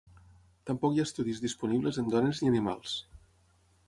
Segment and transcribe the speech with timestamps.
[0.69, 2.97] Tampoc hi ha estudis disponibles en dones ni animals.